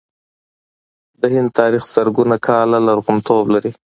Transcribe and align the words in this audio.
د 1.21 1.23
هند 1.33 1.49
تاریخ 1.59 1.83
زرګونه 1.95 2.35
کاله 2.47 2.77
لرغونتوب 2.87 3.45
لري. 3.55 3.71